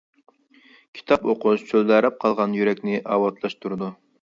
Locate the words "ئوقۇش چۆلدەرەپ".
1.33-2.19